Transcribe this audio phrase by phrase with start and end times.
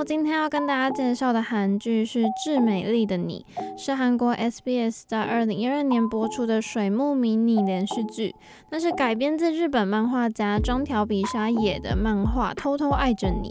[0.00, 3.44] 我今天要跟大家介绍的韩剧是《致美丽的你》，
[3.78, 8.34] 是韩国 SBS 在二零一二年播出的水木迷你连续剧。
[8.70, 13.50] 那是改编自日本漫画家中条比沙野的漫画《偷偷爱着你》，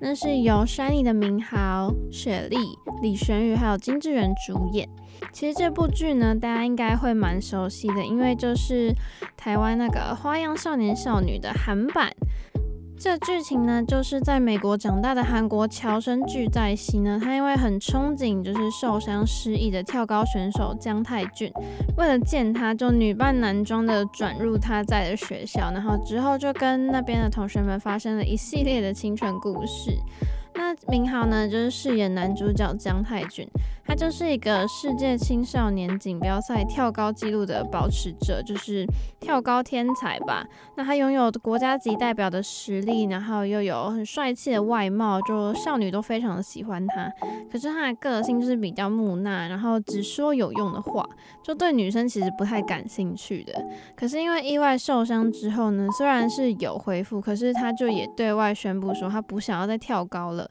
[0.00, 2.56] 那是由 SHINee 的名豪、雪莉、
[3.02, 4.88] 李玄宇还有金智媛主演。
[5.32, 8.94] 其实这部剧呢，大家应该会蛮熟悉的，因为就是
[9.36, 12.12] 台湾那个《花样少年少女》的韩版。
[13.00, 21.52] 这剧情呢，就是在美国长大的韩国侨生具在熙呢，他因为很憧憬就是受伤失忆的跳高选手姜泰俊，
[21.96, 29.92] 为了见他，就女扮男装的转入他在的学校，然后之后就跟那边的同学们发生了一系列的青春故事。
[30.54, 33.48] 那明豪呢，就是饰演男主角姜泰俊，
[33.88, 38.86] 他就是一个世界青少年锦标赛跳高纪录的保持者，就是
[39.18, 40.46] 跳高天才吧。
[40.76, 47.10] 那他拥有国家级代表的实力，然后又有很帅气的外貌，就少女都非常的喜欢他。
[47.50, 51.08] 可是他的个性就是比较木讷，然后只说有用的话，
[51.42, 53.54] 就对女生其实不太感兴趣的。
[53.96, 60.46] 可是因为意外受伤之后呢，虽然是有恢复，可是他就也对外宣布说他不想要再跳高了。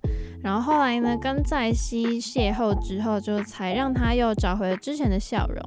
[0.48, 5.62] 然后后来呢，跟在熙邂逅之后，就才让他又找回了之前的笑容。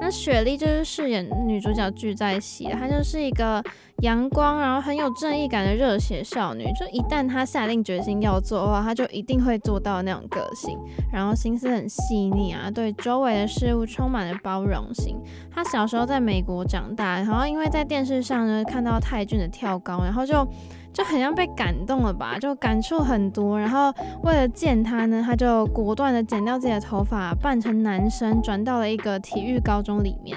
[0.00, 3.62] 那雪莉就是饰演女主角聚在熙，她就是一个
[4.02, 6.64] 阳光，然后很有正义感的热血少女。
[6.78, 10.78] 就一旦她下定决心要做的话，她就一定会做到那种个性。
[11.12, 15.16] 然后心思很细腻啊，对周围的事物充满了包容心。
[15.50, 20.46] 她小时候在美国长大，然后因为在电视上呢看到泰俊的跳高，然后就。
[20.90, 23.60] 就很像被感动了吧，就感触很多。
[23.60, 23.92] 然后
[24.24, 30.36] 为了见他呢，他就果断的剪掉自己的头发，扮成男生，转到了一个体育高中里面。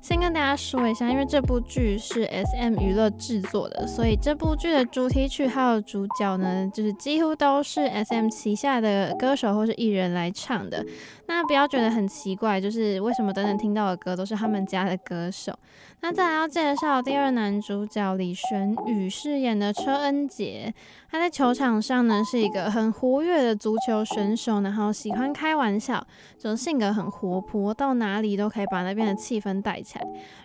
[0.00, 10.84] 先跟大家说一下，因为这部剧是 SM 娱乐制作的，所以这部剧的主题曲还有主角呢，就是几乎都是 SM 旗下的歌手或是艺人来唱的。
[11.26, 15.56] 那不要觉得很奇怪，就是为什么等等听到的歌都是他们家的歌手。
[16.02, 20.74] 那再来要介绍第二男主角李玄宇饰演的车恩杰，
[21.10, 26.04] 他在球场上呢是一个很活跃的足球选手，然后喜欢开玩笑，
[26.38, 29.89] 就性格很活泼，到哪里都可以把那边的气氛带起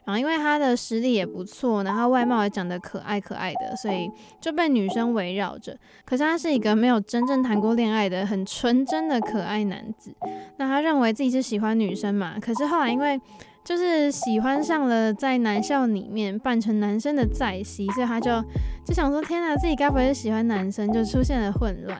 [0.05, 5.77] 然后因为他的实力也不错，然后外貌也长得可爱可爱的，所以就被女生围绕着。
[6.05, 10.15] 可是他是一个没有真正谈过恋爱的很纯真的可爱男子。
[10.57, 13.19] 那他认为自己是喜欢女生嘛，可是后来因为
[13.63, 18.43] 就是喜欢上了在男校里面扮成男生的在熙，所以他就
[18.85, 20.91] 就想说：天哪，自己该不会是喜欢男生？
[20.93, 21.99] 就出现了混乱。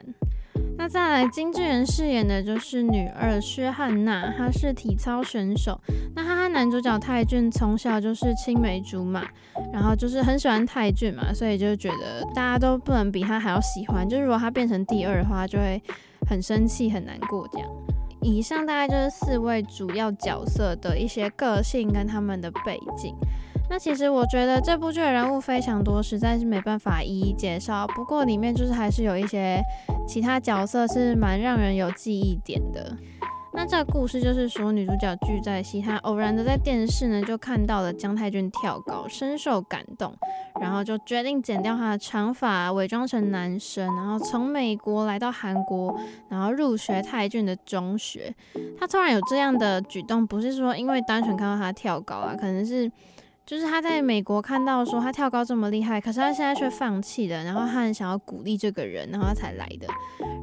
[0.78, 5.80] 那再来，金智媛饰演的就是女二薛汉娜，她是体操选手。
[6.16, 9.24] 那她和男主角泰俊从小就是青梅竹马，
[9.74, 14.08] 然后就是很喜欢泰俊嘛，所以就觉得大家都不能比他还要喜欢。
[14.08, 15.81] 就是如果他变成第二的话，就会
[16.30, 17.68] 很生气、很难过这样。
[18.22, 23.16] 以上大概就是四位主要角色的一些个性跟他们的背景。
[23.68, 27.88] 那其实我觉得这部剧的人物非常多，实在是没办法一一介绍。
[27.96, 29.59] 不过里面就是还是有一些
[30.08, 32.96] 其他角色是蛮让人有记忆点的。
[33.58, 40.14] 那这个故事就是说，女主角具在熙，她偶然的在电视呢就看到了姜泰俊跳高，深受感动，
[40.59, 45.97] 然后就决定剪掉他的长发，伪装成男生，然后从美国来到韩国，
[46.30, 48.36] 然后入学泰俊的中学。
[48.78, 52.92] 他突然有这样的举动，不是说因为单纯看到他跳高啊，可能是。
[53.45, 59.88] 就是他在美国看到说他跳高这么厉害，可是他现在却放弃了，然后他很想要鼓励这个人，然后他才来的。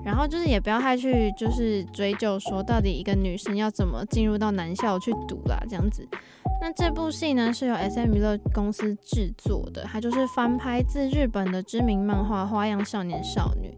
[0.05, 6.07] 然后就是也不要太去就是追究说到底一个女生要怎么进入到男校去读啦，这样子。
[6.61, 13.69] 那这部戏呢是由 SM 娱乐公司制作的，它就是翻拍自日本的知名漫画《花样少年少女》。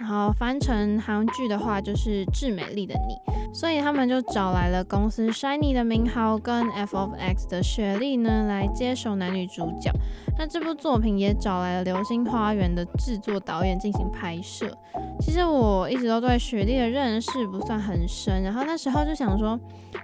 [0.00, 3.14] 然后翻成韩剧的话就是《致美丽的你》，
[3.54, 9.90] 所以他们就找来了公司 SHINee 的明豪跟 F OF X 的雪莉呢来接手男女主角。
[10.36, 14.76] 那这部作品也找来了《流星花园》的制作导演进行拍摄。
[15.20, 19.58] 其实我一直都对雪莉的认识不算很深，然后那时候就想说，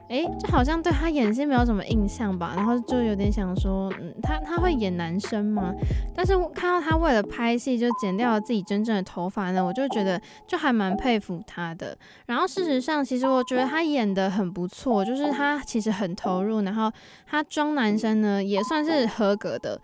[0.09, 5.75] 哎，这好像对她演戏没有什么印象吧，然后就有点想说，嗯，她她会演男生吗？
[6.15, 11.97] 但是看到她为了拍戏就剪掉了自己真正的头发呢，我就觉得就还蛮佩服他的。
[12.27, 16.93] 然后事实上，其实我觉得他演的很不错，就是他其实很投入，然后
[17.27, 19.81] 他装男生呢也算是合格的。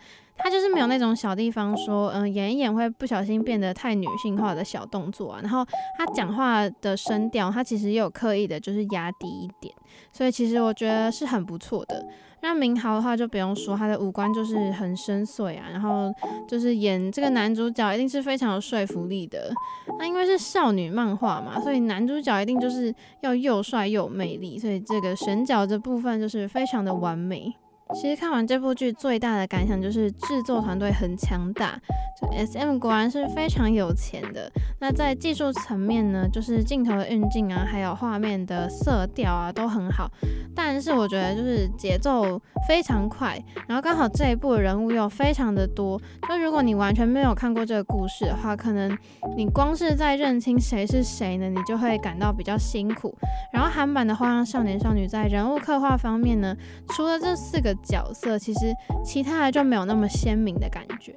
[0.47, 5.41] 他就是没有那种小地方说，嗯，演一演会不小心变得太女性化的小动作啊。
[5.43, 5.67] 然后
[5.99, 9.75] 他讲话的声调，他其实也有刻意的，就是压低一点。
[10.13, 12.07] 所以其实我觉得是很不错的。
[12.43, 16.15] 那明豪的话就不用说，他的五官就是很深邃啊，然后
[16.47, 19.53] 就是演这个男主角一定是非常有说服力的。
[19.99, 27.53] 那因为是少女漫画嘛，所以男主角一定就是要又帅又有魅力，所以这个选角这部分就是非常的完美。
[27.95, 31.81] 其实看完这部剧最大的感想就是制作团队很强大，
[32.21, 34.51] 就 SM 果然是非常有钱的。
[34.81, 40.11] 那在技术层面呢，就是镜头的运镜啊，还有画面的色调啊都很好。
[40.55, 46.01] 但是我觉得就是节奏非常快，然后刚好这一部人物又非常的多。
[46.29, 48.97] 就如果你完全没有看过这个故事的话，可能
[49.37, 53.15] 你光是在认清谁是谁呢，你就会感到比较辛苦。
[53.53, 56.57] 然后韩版的《花样少年少女》在人物刻画方面呢，
[56.89, 57.76] 除了这四个。
[57.83, 58.73] 角色其实
[59.05, 61.15] 其他的就没有那么鲜明的感觉。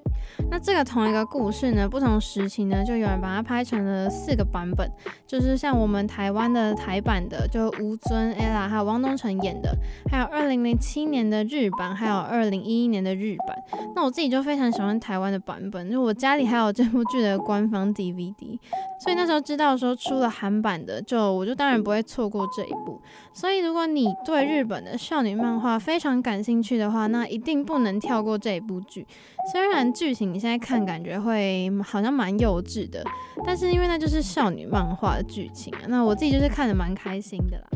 [0.49, 4.89] 那这个同一个故事呢，不同时期呢，就有人把它拍成了四个版本，
[5.25, 9.75] 就是像我们台湾的台版的，就吴尊、ella 还有汪东城演的，
[10.09, 13.57] 还有二零零七年的日版，还有二零一一年的日版。
[13.95, 18.59] 那我自己就非常喜欢台湾的版本，就我家里还有这部剧的官方 DVD，
[19.03, 23.01] 所以那时候知道说出了韩版的，就我就当然不会错过这一部。
[23.33, 29.05] 所以如果你对日本的少女漫画非常感兴进去的话，那一定不能跳过这一部剧。
[29.51, 33.03] 虽然剧情你现在看感觉会好像蛮幼稚的，
[33.45, 37.67] 但是因为那就是少女漫画的剧情啊，那我自己就是看的蛮开心的啦。